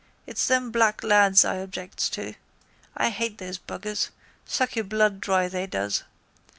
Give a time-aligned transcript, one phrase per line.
[0.25, 2.33] It's them black lads I objects to.
[2.97, 4.09] I hate those buggers.
[4.47, 6.01] Suck your blood dry, they does.